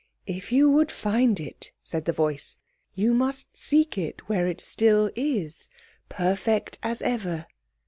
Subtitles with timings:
[0.25, 2.57] "If you would find it," said the voice,
[2.95, 5.69] "You must seek it where it still is,
[6.09, 7.45] perfect as ever."